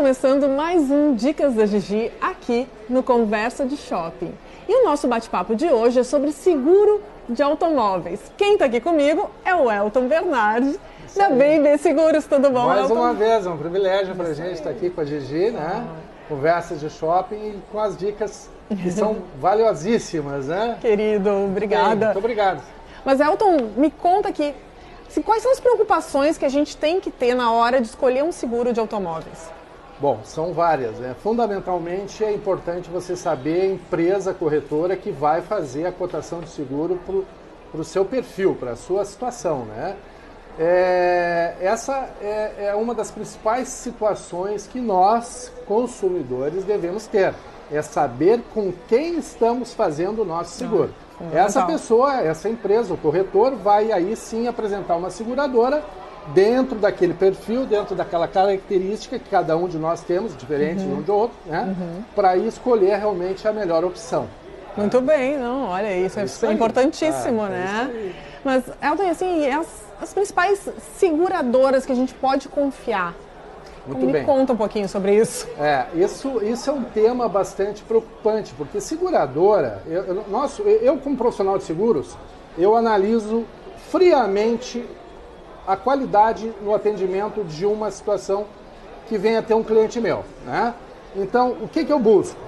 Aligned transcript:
Começando 0.00 0.48
mais 0.48 0.90
um 0.90 1.14
Dicas 1.14 1.52
da 1.52 1.66
Gigi 1.66 2.10
aqui 2.22 2.66
no 2.88 3.02
Conversa 3.02 3.66
de 3.66 3.76
Shopping. 3.76 4.32
E 4.66 4.80
o 4.80 4.82
nosso 4.86 5.06
bate-papo 5.06 5.54
de 5.54 5.66
hoje 5.66 6.00
é 6.00 6.02
sobre 6.02 6.32
seguro 6.32 7.02
de 7.28 7.42
automóveis. 7.42 8.18
Quem 8.34 8.54
está 8.54 8.64
aqui 8.64 8.80
comigo 8.80 9.30
é 9.44 9.54
o 9.54 9.70
Elton 9.70 10.08
Bernardi, 10.08 10.80
da 11.14 11.28
Baby 11.28 11.76
Seguros. 11.78 12.24
Tudo 12.24 12.48
bom, 12.48 12.64
Mais 12.64 12.88
Elton? 12.88 12.94
uma 12.94 13.12
vez, 13.12 13.44
é 13.44 13.50
um 13.50 13.58
privilégio 13.58 14.14
para 14.14 14.28
a 14.28 14.32
gente 14.32 14.54
estar 14.54 14.70
aqui 14.70 14.88
com 14.88 15.02
a 15.02 15.04
Gigi, 15.04 15.50
né? 15.50 15.86
Conversas 16.30 16.80
de 16.80 16.88
shopping 16.88 17.36
e 17.36 17.58
com 17.70 17.78
as 17.78 17.94
dicas 17.94 18.48
que 18.70 18.90
são 18.90 19.18
valiosíssimas, 19.38 20.46
né? 20.46 20.78
Querido, 20.80 21.28
obrigada. 21.30 22.06
Muito 22.06 22.18
obrigado. 22.20 22.62
Mas 23.04 23.20
Elton, 23.20 23.68
me 23.76 23.90
conta 23.90 24.30
aqui, 24.30 24.54
quais 25.26 25.42
são 25.42 25.52
as 25.52 25.60
preocupações 25.60 26.38
que 26.38 26.46
a 26.46 26.50
gente 26.50 26.74
tem 26.74 27.00
que 27.00 27.10
ter 27.10 27.34
na 27.34 27.52
hora 27.52 27.82
de 27.82 27.88
escolher 27.88 28.24
um 28.24 28.32
seguro 28.32 28.72
de 28.72 28.80
automóveis? 28.80 29.59
Bom, 30.00 30.20
são 30.24 30.52
várias. 30.52 30.98
Né? 30.98 31.14
Fundamentalmente 31.22 32.24
é 32.24 32.32
importante 32.32 32.88
você 32.88 33.14
saber 33.14 33.60
a 33.60 33.66
empresa 33.66 34.32
corretora 34.32 34.96
que 34.96 35.10
vai 35.10 35.42
fazer 35.42 35.86
a 35.86 35.92
cotação 35.92 36.40
de 36.40 36.48
seguro 36.48 36.98
para 37.70 37.80
o 37.80 37.84
seu 37.84 38.04
perfil, 38.04 38.56
para 38.58 38.72
a 38.72 38.76
sua 38.76 39.04
situação. 39.04 39.66
Né? 39.66 39.96
É, 40.58 41.54
essa 41.60 42.08
é, 42.22 42.66
é 42.68 42.74
uma 42.74 42.94
das 42.94 43.10
principais 43.10 43.68
situações 43.68 44.66
que 44.66 44.80
nós, 44.80 45.52
consumidores, 45.66 46.64
devemos 46.64 47.06
ter. 47.06 47.34
É 47.70 47.82
saber 47.82 48.42
com 48.52 48.72
quem 48.88 49.18
estamos 49.18 49.74
fazendo 49.74 50.22
o 50.22 50.24
nosso 50.24 50.56
seguro. 50.56 50.92
fundamental. 51.20 51.38
Essa 51.38 51.66
pessoa, 51.66 52.20
essa 52.20 52.48
empresa, 52.48 52.94
o 52.94 52.96
corretor, 52.96 53.54
vai 53.54 53.92
aí 53.92 54.16
sim 54.16 54.48
apresentar 54.48 54.96
uma 54.96 55.10
seguradora 55.10 55.84
dentro 56.28 56.76
daquele 56.78 57.14
perfil, 57.14 57.66
dentro 57.66 57.94
daquela 57.94 58.28
característica 58.28 59.18
que 59.18 59.28
cada 59.28 59.56
um 59.56 59.66
de 59.68 59.78
nós 59.78 60.00
temos, 60.02 60.36
diferente 60.36 60.82
de 60.82 60.88
um 60.92 61.02
de 61.02 61.10
outro, 61.10 61.36
né? 61.46 61.74
Para 62.14 62.36
escolher 62.36 62.96
realmente 62.98 63.46
a 63.48 63.52
melhor 63.52 63.84
opção. 63.84 64.28
Muito 64.76 65.00
bem, 65.00 65.36
não, 65.36 65.64
olha 65.64 65.96
isso, 65.96 66.20
é, 66.20 66.24
isso 66.24 66.46
aí. 66.46 66.54
importantíssimo, 66.54 67.42
Ah, 67.42 67.46
é 67.46 67.50
né? 67.50 67.66
isso 67.82 67.90
aí. 67.96 68.14
Mas, 68.44 68.64
Elton, 68.80 69.10
assim, 69.10 69.48
as, 69.48 69.66
as 70.00 70.14
principais 70.14 70.68
seguradoras 70.96 71.84
que 71.84 71.92
a 71.92 71.94
gente 71.96 72.14
pode 72.14 72.48
confiar? 72.48 73.14
Muito 73.86 74.06
Me 74.06 74.12
bem. 74.12 74.24
conta 74.24 74.52
um 74.52 74.56
pouquinho 74.56 74.88
sobre 74.88 75.16
isso. 75.16 75.48
É, 75.58 75.86
isso, 75.94 76.40
isso 76.44 76.70
é 76.70 76.72
um 76.72 76.84
tema 76.84 77.28
bastante 77.28 77.82
preocupante, 77.82 78.54
porque 78.56 78.80
seguradora, 78.80 79.82
eu, 79.86 80.04
eu, 80.04 80.24
nosso, 80.30 80.62
eu 80.62 80.96
como 80.98 81.16
profissional 81.16 81.58
de 81.58 81.64
seguros, 81.64 82.16
eu 82.56 82.76
analiso 82.76 83.44
friamente 83.90 84.84
a 85.66 85.76
qualidade 85.76 86.52
no 86.62 86.74
atendimento 86.74 87.44
de 87.44 87.66
uma 87.66 87.90
situação 87.90 88.46
que 89.08 89.18
venha 89.18 89.42
ter 89.42 89.54
um 89.54 89.62
cliente 89.62 90.00
meu, 90.00 90.24
né? 90.44 90.74
Então, 91.16 91.56
o 91.60 91.68
que, 91.68 91.84
que 91.84 91.92
eu 91.92 91.98
busco? 91.98 92.38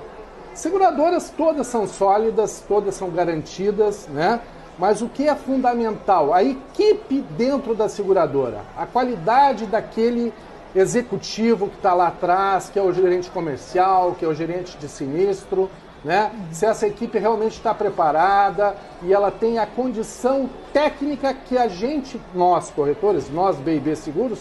Seguradoras 0.55 1.31
todas 1.31 1.67
são 1.67 1.87
sólidas, 1.87 2.63
todas 2.69 2.95
são 2.95 3.11
garantidas, 3.11 4.07
né? 4.09 4.41
Mas 4.79 5.03
o 5.03 5.09
que 5.09 5.29
é 5.29 5.35
fundamental? 5.35 6.33
A 6.33 6.43
equipe 6.43 7.21
dentro 7.37 7.75
da 7.75 7.89
seguradora, 7.89 8.61
a 8.77 8.87
qualidade 8.87 9.67
daquele 9.67 10.33
executivo 10.75 11.69
que 11.69 11.77
está 11.77 11.95
lá 11.95 12.09
atrás, 12.09 12.71
que 12.71 12.79
é 12.79 12.83
o 12.83 12.93
gerente 12.93 13.31
comercial, 13.31 14.15
que 14.19 14.25
é 14.25 14.29
o 14.29 14.35
gerente 14.35 14.77
de 14.79 14.89
sinistro, 14.89 15.71
né? 16.05 16.33
Se 16.51 16.67
essa 16.67 16.87
equipe 16.87 17.19
realmente 17.19 17.53
está 17.53 17.73
preparada 17.73 18.75
e 19.03 19.13
ela 19.13 19.31
tem 19.31 19.59
a 19.59 19.67
condição 19.67 20.49
técnica 20.73 21.33
que 21.35 21.57
a 21.57 21.69
gente, 21.69 22.21
nós 22.35 22.71
corretores, 22.71 23.31
nós 23.31 23.57
BB 23.57 23.95
Seguros, 23.97 24.41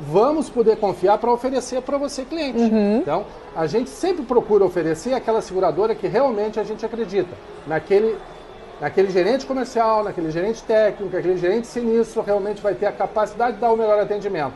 vamos 0.00 0.48
poder 0.50 0.76
confiar 0.76 1.18
para 1.18 1.32
oferecer 1.32 1.82
para 1.82 1.98
você 1.98 2.24
cliente. 2.24 2.60
Então, 3.02 3.24
a 3.54 3.66
gente 3.66 3.90
sempre 3.90 4.24
procura 4.24 4.64
oferecer 4.64 5.14
aquela 5.14 5.40
seguradora 5.40 5.94
que 5.94 6.06
realmente 6.06 6.60
a 6.60 6.64
gente 6.64 6.84
acredita, 6.84 7.34
naquele 7.66 8.16
naquele 8.80 9.10
gerente 9.10 9.46
comercial, 9.46 10.04
naquele 10.04 10.30
gerente 10.30 10.62
técnico, 10.62 11.16
aquele 11.16 11.38
gerente 11.38 11.66
sinistro 11.66 12.22
realmente 12.22 12.60
vai 12.60 12.74
ter 12.74 12.86
a 12.86 12.92
capacidade 12.92 13.54
de 13.54 13.60
dar 13.60 13.72
o 13.72 13.76
melhor 13.76 13.98
atendimento. 13.98 14.54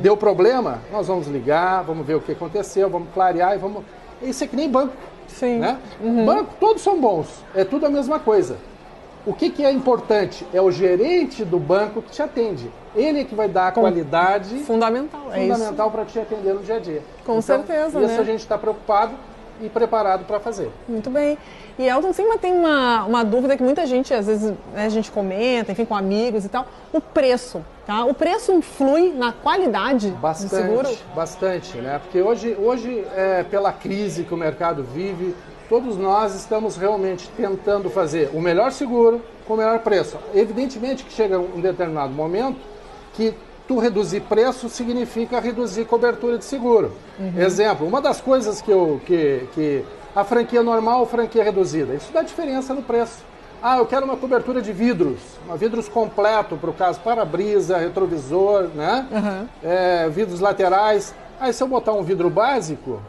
Deu 0.00 0.16
problema? 0.16 0.78
Nós 0.90 1.06
vamos 1.06 1.26
ligar, 1.26 1.82
vamos 1.82 2.06
ver 2.06 2.14
o 2.14 2.20
que 2.20 2.32
aconteceu, 2.32 2.88
vamos 2.88 3.08
clarear 3.12 3.54
e 3.54 3.58
vamos. 3.58 3.82
Isso 4.22 4.42
é 4.42 4.46
que 4.46 4.56
nem 4.56 4.70
banco. 4.70 4.94
Sim. 5.28 5.58
Né? 5.58 5.78
Banco, 6.24 6.54
todos 6.58 6.82
são 6.82 7.00
bons, 7.00 7.44
é 7.54 7.64
tudo 7.64 7.86
a 7.86 7.88
mesma 7.88 8.18
coisa. 8.18 8.56
O 9.26 9.32
que, 9.32 9.50
que 9.50 9.64
é 9.64 9.72
importante? 9.72 10.46
É 10.54 10.62
o 10.62 10.70
gerente 10.70 11.44
do 11.44 11.58
banco 11.58 12.00
que 12.00 12.12
te 12.12 12.22
atende. 12.22 12.70
Ele 12.94 13.20
é 13.20 13.24
que 13.24 13.34
vai 13.34 13.48
dar 13.48 13.68
a 13.68 13.72
qualidade 13.72 14.60
Fundamental, 14.60 15.32
é 15.32 15.40
fundamental 15.40 15.90
para 15.90 16.04
te 16.04 16.18
atender 16.20 16.54
no 16.54 16.62
dia 16.62 16.76
a 16.76 16.78
dia. 16.78 17.02
Com 17.24 17.42
certeza, 17.42 18.00
Isso 18.00 18.14
né? 18.14 18.20
a 18.20 18.24
gente 18.24 18.40
está 18.40 18.56
preocupado 18.56 19.14
e 19.60 19.68
preparado 19.68 20.24
para 20.24 20.40
fazer. 20.40 20.70
Muito 20.88 21.10
bem. 21.10 21.38
E 21.78 21.86
Elton, 21.86 22.12
sempre 22.12 22.38
tem 22.38 22.52
uma, 22.52 23.04
uma 23.04 23.24
dúvida 23.24 23.56
que 23.56 23.62
muita 23.62 23.86
gente, 23.86 24.14
às 24.14 24.26
vezes, 24.26 24.50
né, 24.72 24.86
a 24.86 24.88
gente 24.88 25.10
comenta, 25.10 25.72
enfim, 25.72 25.84
com 25.84 25.94
amigos 25.94 26.44
e 26.44 26.48
tal, 26.48 26.66
o 26.92 27.00
preço, 27.00 27.64
tá? 27.86 28.04
O 28.04 28.14
preço 28.14 28.52
influi 28.52 29.12
na 29.12 29.32
qualidade 29.32 30.10
do 30.10 30.34
seguro? 30.34 30.82
Bastante, 30.84 31.04
bastante, 31.14 31.78
né? 31.78 32.00
Porque 32.02 32.20
hoje, 32.22 32.56
hoje 32.58 33.04
é, 33.14 33.42
pela 33.42 33.72
crise 33.72 34.24
que 34.24 34.32
o 34.32 34.36
mercado 34.36 34.82
vive, 34.82 35.34
todos 35.68 35.96
nós 35.96 36.34
estamos 36.34 36.76
realmente 36.76 37.28
tentando 37.36 37.90
fazer 37.90 38.30
o 38.32 38.40
melhor 38.40 38.72
seguro 38.72 39.20
com 39.46 39.54
o 39.54 39.56
melhor 39.56 39.78
preço. 39.80 40.16
Evidentemente 40.34 41.04
que 41.04 41.12
chega 41.12 41.38
um 41.38 41.60
determinado 41.60 42.12
momento 42.12 42.58
que 43.12 43.34
tu 43.66 43.78
reduzir 43.78 44.20
preço 44.22 44.68
significa 44.68 45.40
reduzir 45.40 45.84
cobertura 45.84 46.38
de 46.38 46.44
seguro. 46.44 46.92
Exemplo, 47.36 47.86
uma 47.86 48.00
das 48.00 48.20
coisas 48.20 48.60
que, 48.60 48.70
eu, 48.70 49.00
que, 49.04 49.48
que 49.54 49.84
a 50.14 50.24
franquia 50.24 50.62
normal 50.62 51.00
ou 51.00 51.06
franquia 51.06 51.42
reduzida, 51.42 51.94
isso 51.94 52.12
dá 52.12 52.22
diferença 52.22 52.72
no 52.74 52.82
preço. 52.82 53.24
Ah, 53.62 53.78
eu 53.78 53.86
quero 53.86 54.04
uma 54.04 54.16
cobertura 54.16 54.60
de 54.60 54.72
vidros, 54.72 55.18
uma 55.46 55.56
vidros 55.56 55.88
completo 55.88 56.56
para 56.56 56.70
o 56.70 56.72
caso 56.74 57.00
para-brisa, 57.00 57.76
retrovisor, 57.78 58.64
né? 58.74 59.06
É, 59.64 60.08
vidros 60.08 60.40
laterais. 60.40 61.14
Aí 61.40 61.52
se 61.52 61.62
eu 61.62 61.66
botar 61.66 61.92
um 61.92 62.02
vidro 62.02 62.30
básico, 62.30 63.00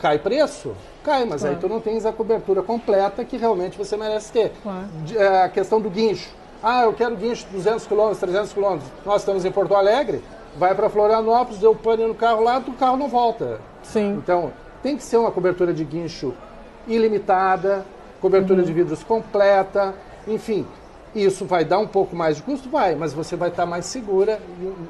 cai 0.00 0.18
preço? 0.18 0.72
Cai, 1.04 1.24
mas 1.24 1.44
aí 1.44 1.56
tu 1.56 1.68
não 1.68 1.80
tens 1.80 2.06
a 2.06 2.12
cobertura 2.12 2.62
completa 2.62 3.24
que 3.24 3.36
realmente 3.36 3.76
você 3.76 3.96
merece 3.96 4.32
ter. 4.32 4.52
Claro. 4.62 4.86
De- 5.04 5.18
é, 5.18 5.42
a 5.42 5.48
questão 5.48 5.80
do 5.80 5.90
guincho. 5.90 6.30
Ah, 6.62 6.84
eu 6.84 6.92
quero 6.92 7.16
guincho 7.16 7.46
200 7.50 7.86
km, 7.86 8.12
300 8.18 8.52
km. 8.52 8.78
Nós 9.04 9.22
estamos 9.22 9.44
em 9.44 9.50
Porto 9.50 9.74
Alegre, 9.74 10.22
vai 10.56 10.74
para 10.74 10.88
Florianópolis, 10.88 11.58
deu 11.58 11.74
pane 11.74 12.06
no 12.06 12.14
carro 12.14 12.42
lá, 12.42 12.58
o 12.58 12.72
carro 12.74 12.96
não 12.96 13.08
volta. 13.08 13.60
Sim. 13.82 14.14
Então, 14.22 14.52
tem 14.82 14.96
que 14.96 15.02
ser 15.02 15.16
uma 15.16 15.30
cobertura 15.32 15.72
de 15.74 15.84
guincho 15.84 16.34
ilimitada, 16.86 17.84
cobertura 18.20 18.60
Uhum. 18.60 18.66
de 18.66 18.72
vidros 18.72 19.02
completa, 19.02 19.94
enfim. 20.26 20.66
Isso 21.14 21.44
vai 21.44 21.62
dar 21.64 21.78
um 21.78 21.86
pouco 21.86 22.16
mais 22.16 22.36
de 22.36 22.42
custo? 22.42 22.70
Vai, 22.70 22.94
mas 22.94 23.12
você 23.12 23.36
vai 23.36 23.48
estar 23.50 23.66
mais 23.66 23.84
segura, 23.84 24.40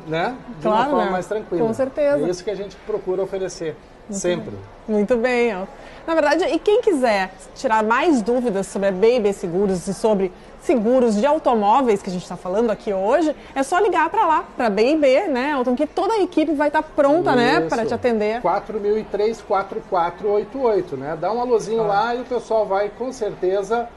né? 0.06 0.36
De 0.60 0.68
uma 0.68 0.76
Claro, 0.76 0.90
forma 0.90 1.04
né? 1.06 1.10
mais 1.10 1.26
tranquila. 1.26 1.66
Com 1.66 1.74
certeza. 1.74 2.24
É 2.24 2.28
isso 2.30 2.44
que 2.44 2.50
a 2.50 2.54
gente 2.54 2.76
procura 2.86 3.22
oferecer, 3.22 3.74
sempre. 4.08 4.52
Muito 4.86 5.16
bem, 5.16 5.50
Elton. 5.50 5.66
Na 6.06 6.14
verdade, 6.14 6.44
e 6.44 6.58
quem 6.58 6.80
quiser 6.80 7.32
tirar 7.54 7.82
mais 7.82 8.22
dúvidas 8.22 8.66
sobre 8.66 8.88
a 8.88 8.92
Baby 8.92 9.32
Seguros 9.32 9.86
e 9.86 9.94
sobre 9.94 10.32
seguros 10.62 11.16
de 11.16 11.26
automóveis 11.26 12.02
que 12.02 12.08
a 12.08 12.12
gente 12.12 12.22
está 12.22 12.36
falando 12.36 12.70
aqui 12.70 12.92
hoje, 12.92 13.34
é 13.54 13.62
só 13.62 13.78
ligar 13.78 14.08
para 14.10 14.26
lá, 14.26 14.44
para 14.56 14.70
BB, 14.70 15.28
né, 15.28 15.52
Elton, 15.52 15.74
que 15.74 15.86
toda 15.86 16.14
a 16.14 16.20
equipe 16.20 16.52
vai 16.52 16.68
estar 16.68 16.82
pronta, 16.82 17.34
né, 17.34 17.60
Isso. 17.60 17.68
para 17.68 17.84
te 17.84 17.92
atender. 17.92 18.40
4003 18.40 19.42
4488, 19.42 20.96
né? 20.96 21.18
Dá 21.20 21.32
um 21.32 21.40
alôzinho 21.40 21.84
lá 21.86 22.14
e 22.14 22.20
o 22.20 22.24
pessoal 22.24 22.64
vai 22.66 22.88
com 22.90 23.12
certeza 23.12 23.88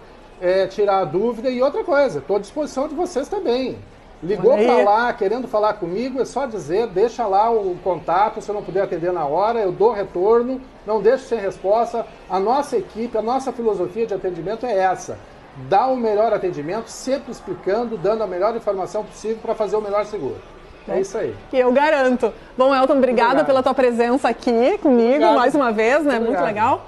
é, 0.41 0.67
tirar 0.67 0.99
a 0.99 1.05
dúvida. 1.05 1.49
E 1.49 1.61
outra 1.61 1.83
coisa, 1.83 2.19
estou 2.19 2.37
à 2.37 2.39
disposição 2.39 2.87
de 2.87 2.95
vocês 2.95 3.27
também. 3.27 3.77
Ligou 4.23 4.57
para 4.57 4.83
lá, 4.83 5.13
querendo 5.13 5.47
falar 5.47 5.73
comigo, 5.73 6.21
é 6.21 6.25
só 6.25 6.45
dizer, 6.45 6.87
deixa 6.87 7.27
lá 7.27 7.51
o 7.51 7.75
contato, 7.83 8.41
se 8.41 8.49
eu 8.49 8.55
não 8.55 8.63
puder 8.63 8.83
atender 8.83 9.11
na 9.11 9.25
hora, 9.25 9.59
eu 9.59 9.71
dou 9.71 9.91
retorno, 9.91 10.61
não 10.85 11.01
deixo 11.01 11.25
sem 11.25 11.39
resposta. 11.39 12.05
A 12.29 12.39
nossa 12.39 12.77
equipe, 12.77 13.17
a 13.17 13.21
nossa 13.21 13.51
filosofia 13.51 14.05
de 14.07 14.13
atendimento 14.13 14.65
é 14.65 14.77
essa. 14.77 15.17
Dar 15.69 15.87
o 15.87 15.95
melhor 15.95 16.33
atendimento, 16.33 16.87
sempre 16.87 17.31
explicando, 17.31 17.97
dando 17.97 18.23
a 18.23 18.27
melhor 18.27 18.55
informação 18.55 19.03
possível 19.03 19.37
para 19.41 19.53
fazer 19.53 19.75
o 19.75 19.81
melhor 19.81 20.05
seguro. 20.05 20.37
É 20.87 20.99
isso 20.99 21.17
aí. 21.17 21.35
Que 21.49 21.57
eu 21.57 21.71
garanto. 21.71 22.33
Bom, 22.57 22.73
Elton, 22.73 22.97
obrigada 22.97 23.27
Obrigado. 23.29 23.45
pela 23.45 23.63
tua 23.63 23.73
presença 23.73 24.29
aqui 24.29 24.77
comigo 24.77 25.09
Obrigado. 25.09 25.35
mais 25.35 25.55
uma 25.55 25.71
vez, 25.71 26.03
né? 26.03 26.19
Muito 26.19 26.29
Obrigado. 26.29 26.45
legal. 26.45 26.85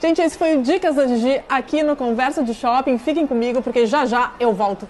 Gente, 0.00 0.22
esse 0.22 0.38
foi 0.38 0.56
o 0.56 0.62
Dicas 0.62 0.96
da 0.96 1.06
Gigi 1.06 1.42
aqui 1.48 1.82
no 1.82 1.94
Conversa 1.94 2.42
de 2.42 2.54
Shopping. 2.54 2.96
Fiquem 2.96 3.26
comigo 3.26 3.60
porque 3.60 3.86
já 3.86 4.06
já 4.06 4.32
eu 4.40 4.52
volto 4.52 4.88